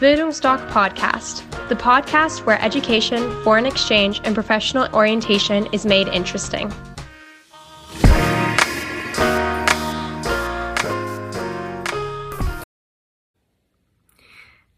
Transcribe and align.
Bildungsdoc 0.00 0.60
Podcast, 0.68 1.42
the 1.68 1.74
podcast 1.74 2.46
where 2.46 2.62
education, 2.62 3.18
foreign 3.42 3.66
exchange, 3.66 4.20
and 4.22 4.32
professional 4.32 4.86
orientation 4.94 5.66
is 5.72 5.84
made 5.84 6.06
interesting. 6.06 6.72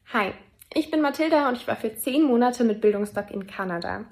Hi, 0.06 0.33
ich 0.72 0.91
bin 0.91 1.03
Mathilda 1.03 1.50
und 1.50 1.59
ich 1.59 1.68
war 1.68 1.77
für 1.77 1.95
zehn 1.95 2.23
Monate 2.23 2.64
mit 2.64 2.80
Bildungsdoc 2.80 3.30
in 3.30 3.46
Kanada. 3.46 4.07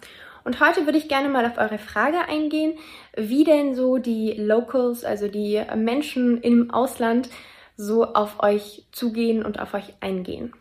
Und 0.45 0.61
heute 0.61 0.85
würde 0.85 0.99
ich 0.99 1.09
gerne 1.09 1.31
mal 1.31 1.47
auf 1.47 1.57
eure 1.57 1.79
Frage 1.79 2.29
eingehen, 2.29 2.79
wie 3.17 3.45
denn 3.45 3.75
so 3.75 3.97
die 3.97 4.35
Locals, 4.35 5.07
also 5.07 5.27
die 5.29 5.65
Menschen 5.75 6.43
im 6.43 6.71
Ausland, 6.71 7.31
so 7.79 8.05
auf 8.13 8.43
euch 8.43 8.87
zugehen 8.93 9.43
und 9.43 9.59
auf 9.59 9.73
euch 9.73 9.95
eingehen. 10.01 10.53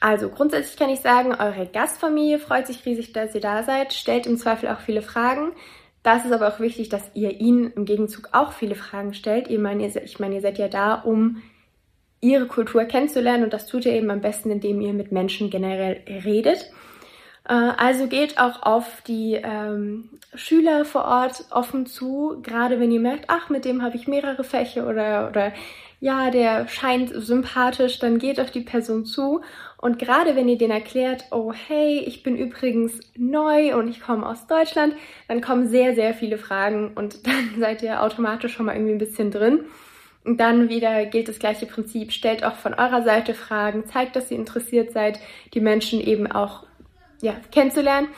Also 0.00 0.30
grundsätzlich 0.30 0.78
kann 0.78 0.88
ich 0.88 1.00
sagen, 1.00 1.34
eure 1.34 1.66
Gastfamilie 1.66 2.38
freut 2.38 2.66
sich 2.66 2.84
riesig, 2.86 3.12
dass 3.12 3.34
ihr 3.34 3.42
da 3.42 3.62
seid, 3.62 3.92
stellt 3.92 4.26
im 4.26 4.38
Zweifel 4.38 4.70
auch 4.70 4.80
viele 4.80 5.02
Fragen. 5.02 5.52
Das 6.02 6.24
ist 6.24 6.32
aber 6.32 6.48
auch 6.48 6.60
wichtig, 6.60 6.88
dass 6.88 7.10
ihr 7.12 7.38
ihnen 7.38 7.70
im 7.72 7.84
Gegenzug 7.84 8.30
auch 8.32 8.52
viele 8.52 8.74
Fragen 8.74 9.12
stellt. 9.12 9.48
Ich 9.48 9.58
meine, 9.58 9.86
ihr, 9.86 10.02
ich 10.02 10.18
meine, 10.18 10.36
ihr 10.36 10.40
seid 10.40 10.56
ja 10.56 10.68
da, 10.68 10.94
um 10.94 11.42
ihre 12.22 12.46
Kultur 12.46 12.84
kennenzulernen 12.84 13.44
und 13.44 13.52
das 13.52 13.66
tut 13.66 13.84
ihr 13.84 13.92
eben 13.92 14.10
am 14.10 14.22
besten, 14.22 14.50
indem 14.50 14.80
ihr 14.80 14.94
mit 14.94 15.12
Menschen 15.12 15.50
generell 15.50 16.02
redet. 16.24 16.70
Äh, 17.48 17.54
also 17.54 18.06
geht 18.06 18.38
auch 18.38 18.62
auf 18.62 19.02
die 19.06 19.34
ähm, 19.34 20.10
Schüler 20.34 20.84
vor 20.84 21.04
Ort 21.04 21.44
offen 21.50 21.86
zu, 21.86 22.38
gerade 22.42 22.80
wenn 22.80 22.90
ihr 22.90 23.00
merkt, 23.00 23.24
ach, 23.28 23.48
mit 23.48 23.64
dem 23.64 23.82
habe 23.82 23.96
ich 23.96 24.06
mehrere 24.06 24.44
Fächer 24.44 24.88
oder, 24.88 25.28
oder 25.28 25.52
ja, 26.00 26.30
der 26.30 26.66
scheint 26.68 27.10
sympathisch, 27.10 27.98
dann 27.98 28.18
geht 28.18 28.40
auf 28.40 28.50
die 28.50 28.62
Person 28.62 29.04
zu 29.04 29.42
und 29.76 29.98
gerade 29.98 30.36
wenn 30.36 30.48
ihr 30.48 30.58
den 30.58 30.70
erklärt, 30.70 31.24
oh 31.30 31.52
hey, 31.52 32.00
ich 32.00 32.22
bin 32.22 32.36
übrigens 32.36 33.00
neu 33.16 33.76
und 33.76 33.88
ich 33.88 34.00
komme 34.00 34.26
aus 34.26 34.46
Deutschland, 34.46 34.94
dann 35.26 35.40
kommen 35.40 35.68
sehr, 35.68 35.94
sehr 35.94 36.14
viele 36.14 36.38
Fragen 36.38 36.92
und 36.94 37.26
dann 37.26 37.58
seid 37.58 37.82
ihr 37.82 38.02
automatisch 38.02 38.54
schon 38.54 38.66
mal 38.66 38.74
irgendwie 38.74 38.92
ein 38.92 38.98
bisschen 38.98 39.30
drin. 39.30 39.64
Und 40.22 40.38
dann 40.38 40.68
wieder 40.68 41.06
gilt 41.06 41.28
das 41.28 41.38
gleiche 41.38 41.64
Prinzip. 41.64 42.12
Stellt 42.12 42.44
auch 42.44 42.56
von 42.56 42.74
eurer 42.74 43.02
Seite 43.02 43.32
Fragen, 43.32 43.86
zeigt, 43.86 44.16
dass 44.16 44.30
ihr 44.30 44.36
interessiert 44.36 44.92
seid, 44.92 45.18
die 45.54 45.60
Menschen 45.60 45.98
eben 45.98 46.30
auch 46.30 46.66
ja, 47.20 47.34
kennenzulernen. 47.50 48.08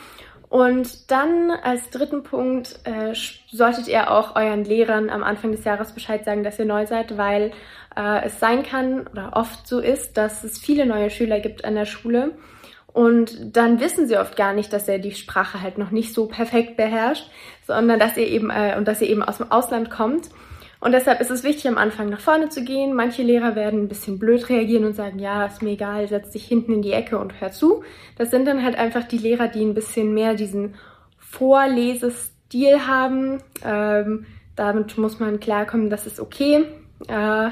Und 0.49 1.09
dann 1.09 1.49
als 1.49 1.89
dritten 1.89 2.21
Punkt 2.21 2.79
äh, 2.83 3.15
solltet 3.51 3.87
ihr 3.87 4.11
auch 4.11 4.35
euren 4.35 4.63
Lehrern 4.63 5.09
am 5.09 5.23
Anfang 5.23 5.51
des 5.51 5.63
Jahres 5.63 5.93
Bescheid 5.93 6.23
sagen, 6.25 6.43
dass 6.43 6.59
ihr 6.59 6.65
neu 6.65 6.85
seid, 6.85 7.17
weil 7.17 7.51
äh, 7.95 8.25
es 8.25 8.39
sein 8.39 8.61
kann 8.61 9.07
oder 9.07 9.31
oft 9.33 9.67
so 9.67 9.79
ist, 9.79 10.15
dass 10.15 10.43
es 10.43 10.59
viele 10.59 10.85
neue 10.85 11.09
Schüler 11.09 11.39
gibt 11.39 11.65
an 11.65 11.73
der 11.73 11.85
Schule. 11.85 12.33
Und 12.93 13.55
dann 13.57 13.79
wissen 13.79 14.07
sie 14.07 14.17
oft 14.17 14.35
gar 14.35 14.53
nicht, 14.53 14.71
dass 14.71 14.87
er 14.87 14.99
die 14.99 15.13
Sprache 15.13 15.59
halt 15.61 15.79
noch 15.79 15.89
nicht 15.89 16.13
so 16.13 16.27
perfekt 16.27 16.77
beherrscht, 16.77 17.27
sondern 17.65 17.99
dass 17.99 18.15
ihr 18.15 18.27
eben 18.27 18.51
äh, 18.51 18.75
und 18.77 18.87
dass 18.87 19.01
ihr 19.01 19.09
eben 19.09 19.23
aus 19.23 19.37
dem 19.37 19.51
Ausland 19.51 19.89
kommt. 19.89 20.29
Und 20.83 20.91
deshalb 20.91 21.21
ist 21.21 21.31
es 21.31 21.45
wichtig, 21.45 21.69
am 21.69 21.77
Anfang 21.77 22.09
nach 22.09 22.19
vorne 22.19 22.49
zu 22.49 22.61
gehen. 22.61 22.93
Manche 22.93 23.23
Lehrer 23.23 23.55
werden 23.55 23.83
ein 23.83 23.87
bisschen 23.87 24.19
blöd 24.19 24.49
reagieren 24.49 24.83
und 24.83 24.97
sagen, 24.97 25.17
ja, 25.17 25.45
ist 25.45 25.61
mir 25.61 25.69
egal, 25.69 26.09
setz 26.09 26.31
dich 26.31 26.43
hinten 26.43 26.73
in 26.73 26.81
die 26.81 26.91
Ecke 26.91 27.17
und 27.19 27.39
hör 27.39 27.53
zu. 27.53 27.85
Das 28.17 28.31
sind 28.31 28.45
dann 28.45 28.61
halt 28.61 28.75
einfach 28.75 29.05
die 29.05 29.17
Lehrer, 29.17 29.47
die 29.47 29.63
ein 29.63 29.75
bisschen 29.75 30.13
mehr 30.13 30.33
diesen 30.33 30.75
Vorlesestil 31.19 32.85
haben. 32.85 33.41
Ähm, 33.63 34.25
damit 34.57 34.97
muss 34.97 35.21
man 35.21 35.39
klarkommen, 35.39 35.89
das 35.89 36.05
ist 36.05 36.19
okay. 36.19 36.65
Äh, 37.07 37.49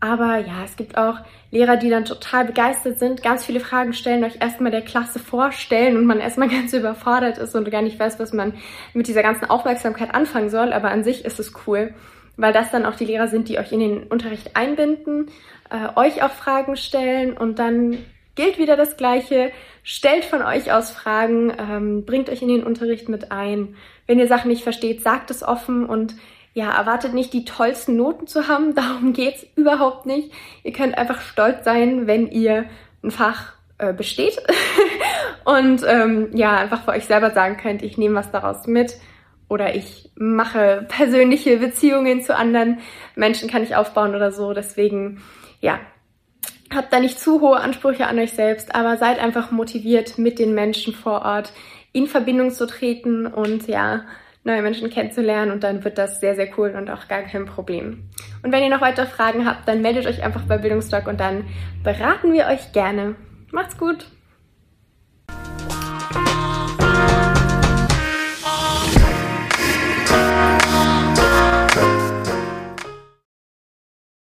aber 0.00 0.38
ja, 0.38 0.64
es 0.64 0.74
gibt 0.74 0.98
auch 0.98 1.18
Lehrer, 1.52 1.76
die 1.76 1.88
dann 1.88 2.04
total 2.04 2.46
begeistert 2.46 2.98
sind, 2.98 3.22
ganz 3.22 3.44
viele 3.44 3.60
Fragen 3.60 3.92
stellen, 3.92 4.24
euch 4.24 4.40
erstmal 4.40 4.72
der 4.72 4.82
Klasse 4.82 5.20
vorstellen 5.20 5.96
und 5.96 6.04
man 6.04 6.18
erstmal 6.18 6.48
ganz 6.50 6.72
überfordert 6.72 7.38
ist 7.38 7.54
und 7.54 7.70
gar 7.70 7.82
nicht 7.82 8.00
weiß, 8.00 8.18
was 8.18 8.32
man 8.32 8.54
mit 8.92 9.06
dieser 9.06 9.22
ganzen 9.22 9.48
Aufmerksamkeit 9.48 10.12
anfangen 10.16 10.50
soll. 10.50 10.72
Aber 10.72 10.90
an 10.90 11.04
sich 11.04 11.24
ist 11.24 11.38
es 11.38 11.52
cool, 11.68 11.94
weil 12.40 12.52
das 12.52 12.70
dann 12.70 12.86
auch 12.86 12.96
die 12.96 13.04
Lehrer 13.04 13.28
sind, 13.28 13.48
die 13.48 13.58
euch 13.58 13.72
in 13.72 13.80
den 13.80 14.02
Unterricht 14.04 14.56
einbinden, 14.56 15.30
äh, 15.70 15.88
euch 15.96 16.22
auch 16.22 16.30
Fragen 16.30 16.76
stellen 16.76 17.36
und 17.36 17.58
dann 17.58 17.98
gilt 18.34 18.58
wieder 18.58 18.76
das 18.76 18.96
Gleiche. 18.96 19.52
Stellt 19.82 20.24
von 20.24 20.42
euch 20.42 20.72
aus 20.72 20.90
Fragen, 20.90 21.52
ähm, 21.58 22.04
bringt 22.04 22.30
euch 22.30 22.42
in 22.42 22.48
den 22.48 22.64
Unterricht 22.64 23.08
mit 23.08 23.30
ein. 23.30 23.76
Wenn 24.06 24.18
ihr 24.18 24.28
Sachen 24.28 24.48
nicht 24.48 24.62
versteht, 24.62 25.02
sagt 25.02 25.30
es 25.30 25.42
offen 25.42 25.86
und 25.86 26.14
ja, 26.52 26.70
erwartet 26.70 27.14
nicht 27.14 27.32
die 27.32 27.44
tollsten 27.44 27.96
Noten 27.96 28.26
zu 28.26 28.48
haben, 28.48 28.74
darum 28.74 29.12
geht's 29.12 29.46
überhaupt 29.56 30.06
nicht. 30.06 30.32
Ihr 30.64 30.72
könnt 30.72 30.96
einfach 30.96 31.20
stolz 31.20 31.64
sein, 31.64 32.06
wenn 32.06 32.30
ihr 32.30 32.64
ein 33.02 33.10
Fach 33.10 33.52
äh, 33.78 33.92
besteht 33.92 34.42
und 35.44 35.82
ähm, 35.86 36.30
ja, 36.34 36.56
einfach 36.56 36.84
für 36.84 36.92
euch 36.92 37.04
selber 37.04 37.30
sagen 37.30 37.56
könnt, 37.56 37.82
ich 37.82 37.98
nehme 37.98 38.14
was 38.14 38.30
daraus 38.30 38.66
mit 38.66 38.96
oder 39.50 39.74
ich 39.74 40.10
mache 40.14 40.86
persönliche 40.88 41.58
Beziehungen 41.58 42.22
zu 42.22 42.34
anderen 42.34 42.78
Menschen, 43.16 43.50
kann 43.50 43.64
ich 43.64 43.76
aufbauen 43.76 44.14
oder 44.14 44.30
so. 44.30 44.54
Deswegen, 44.54 45.20
ja, 45.60 45.80
habt 46.74 46.92
da 46.92 47.00
nicht 47.00 47.18
zu 47.18 47.40
hohe 47.40 47.58
Ansprüche 47.58 48.06
an 48.06 48.18
euch 48.18 48.32
selbst, 48.32 48.74
aber 48.74 48.96
seid 48.96 49.18
einfach 49.18 49.50
motiviert, 49.50 50.18
mit 50.18 50.38
den 50.38 50.54
Menschen 50.54 50.94
vor 50.94 51.22
Ort 51.22 51.52
in 51.92 52.06
Verbindung 52.06 52.52
zu 52.52 52.66
treten 52.68 53.26
und 53.26 53.66
ja, 53.66 54.04
neue 54.44 54.62
Menschen 54.62 54.88
kennenzulernen 54.88 55.50
und 55.50 55.64
dann 55.64 55.84
wird 55.84 55.98
das 55.98 56.20
sehr, 56.20 56.36
sehr 56.36 56.48
cool 56.56 56.74
und 56.76 56.88
auch 56.88 57.08
gar 57.08 57.22
kein 57.22 57.44
Problem. 57.44 58.08
Und 58.44 58.52
wenn 58.52 58.62
ihr 58.62 58.70
noch 58.70 58.80
weitere 58.80 59.06
Fragen 59.06 59.46
habt, 59.46 59.66
dann 59.66 59.82
meldet 59.82 60.06
euch 60.06 60.22
einfach 60.22 60.42
bei 60.42 60.58
Bildungsdoc 60.58 61.08
und 61.08 61.18
dann 61.18 61.44
beraten 61.82 62.32
wir 62.32 62.46
euch 62.46 62.72
gerne. 62.72 63.16
Macht's 63.50 63.76
gut! 63.76 64.06